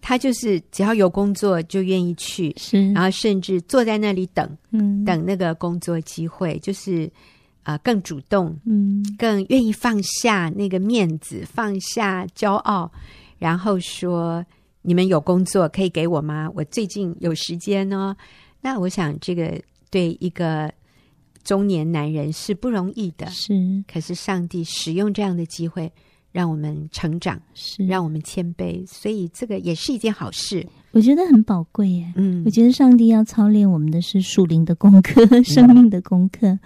[0.00, 7.12] 他就是只要有工作就愿意去，是，然后甚至坐在那里等，嗯，等那个工作机会，就是啊、
[7.66, 12.90] 呃、更主动，嗯，更愿意放下那个面子，放下骄傲，
[13.38, 14.42] 然后说。
[14.88, 16.48] 你们有工作可以给我吗？
[16.54, 18.16] 我最近有时间哦。
[18.60, 19.60] 那我想，这个
[19.90, 20.72] 对一个
[21.42, 23.26] 中年男人是不容易的。
[23.26, 23.52] 是，
[23.92, 25.92] 可是上帝使用这样的机会，
[26.36, 30.66] 让我们成长，是让我们谦卑，所以这个也是一件好事。
[30.90, 32.12] 我觉得很宝贵耶。
[32.14, 36.46] 嗯，我觉得上帝要操练我们的是属灵的功课，生命的功课。
[36.46, 36.60] 嗯、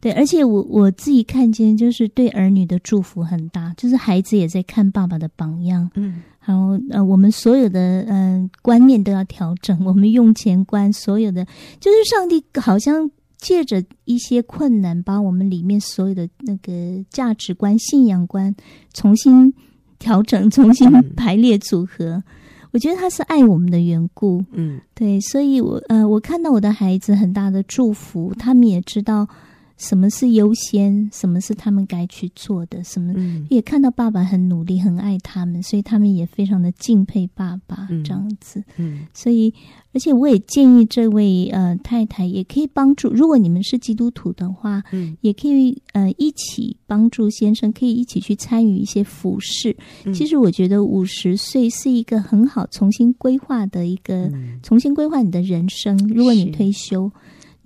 [0.00, 5.90] 对，而且我我自己看见，就是对儿女的祝福很大，就是孩子也在看爸爸的榜样。
[5.96, 6.22] 嗯。
[6.44, 11.44] 然后呃，我们所有的嗯、呃、观念都要调整，我们用钱观，所有的
[11.80, 18.54] 就是上帝好像借着一些困难，把我们里面所有的那个价值观、信仰观
[18.92, 19.52] 重新
[19.98, 22.04] 调整、重新排列组合。
[22.12, 22.24] 嗯、
[22.72, 29.28] 我觉得他是爱我们的缘故，嗯，对，所以我呃，我看到我的孩子很大的祝福，他们也知道。
[29.76, 31.08] 什么是优先？
[31.12, 32.82] 什么是他们该去做的？
[32.82, 38.62] 什么、嗯、也看到爸爸很努力，很爱他们，所以他们也非常的敬佩爸爸、嗯、这样子。
[38.76, 39.52] 嗯，所以
[39.92, 49.76] 而且我也建议这位呃太太也可以帮助，如果你们是基督徒的话，嗯，也可以呃一起帮助先生，可以一起去参与一些服事。
[50.04, 55.96] 嗯、其实我觉得五十岁是一个很好重新规划的一个，嗯、重新规划你的人生。
[56.08, 57.10] 如果你退休。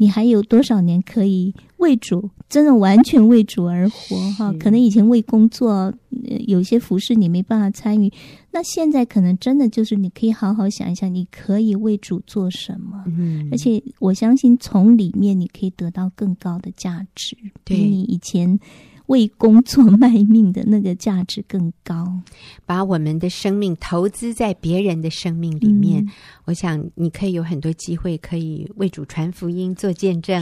[0.01, 4.51] 你还有多少年可以为主，真的完全为主而活哈？
[4.59, 5.93] 可能以前为工作，
[6.47, 8.11] 有些服饰你没办法参与，
[8.51, 13.05] 那现在可能真的就是你可以好好想一想，你可以为主做什么？
[13.09, 18.59] 嗯，而且我相信从里面你可以得到更高的价值，比你以前。
[19.11, 22.07] 为工作卖命的那个价值更高，
[22.65, 26.01] 把我们的生命投资在别人的生命里面。
[26.05, 26.11] 嗯、
[26.45, 30.41] 我想你可以有很多机会，可以为主传福音、做见证，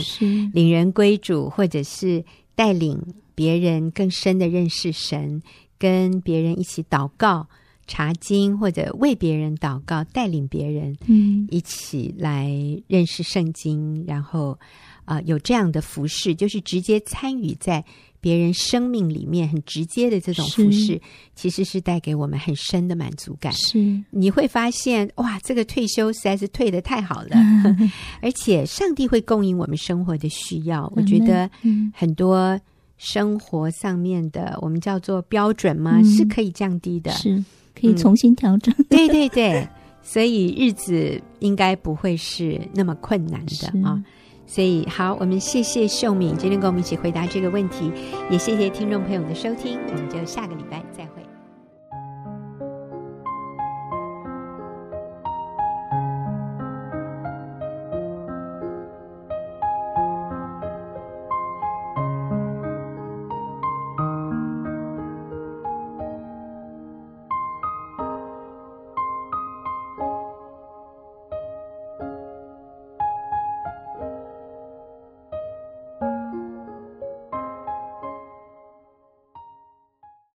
[0.52, 2.22] 领人归主，或者是
[2.54, 3.02] 带领
[3.34, 5.42] 别人更深的认识神，
[5.78, 7.48] 跟别人一起祷告、
[7.86, 12.46] 查经，或者为别人祷告，带领别人，嗯，一起来
[12.86, 14.58] 认识圣经，然后
[15.06, 17.82] 啊、呃，有这样的服饰，就是直接参与在。
[18.20, 21.00] 别人生命里面很直接的这种服饰，
[21.34, 23.52] 其实是带给我们很深的满足感。
[23.52, 23.78] 是。
[24.10, 27.36] 你会发现，哇，这个退休实在是退的太好了，
[28.20, 30.92] 而且上帝会供应我们生活的需要。
[30.96, 31.48] 我觉得
[31.94, 32.60] 很多
[32.96, 37.42] 生活上面的，我们叫做标准嘛，是可以降低的，是
[37.80, 38.74] 可以重新调整。
[38.90, 39.68] 对对对，
[40.02, 44.02] 所以日子应该不会是那么困难的啊。
[44.48, 47.92] 所以好，我们谢谢秀敏今天跟我们一起回答这个问题，
[48.30, 51.17] 也谢谢听众朋友的收听，我们就下个礼拜再会。